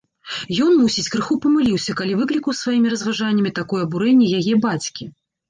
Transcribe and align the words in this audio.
Ён, 0.67 0.71
мусіць, 0.83 1.11
крыху 1.15 1.37
памыліўся, 1.43 1.95
калі 1.99 2.15
выклікаў 2.23 2.57
сваімі 2.61 2.87
разважаннямі 2.95 3.53
такое 3.61 3.81
абурэнне 3.87 4.33
яе 4.41 4.53
бацькі. 4.67 5.03